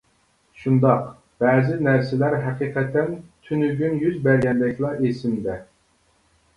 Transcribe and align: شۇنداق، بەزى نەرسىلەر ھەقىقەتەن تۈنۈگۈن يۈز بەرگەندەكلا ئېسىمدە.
شۇنداق، 0.61 1.03
بەزى 1.43 1.75
نەرسىلەر 1.89 2.37
ھەقىقەتەن 2.47 3.15
تۈنۈگۈن 3.47 4.03
يۈز 4.07 4.19
بەرگەندەكلا 4.27 4.99
ئېسىمدە. 5.07 5.65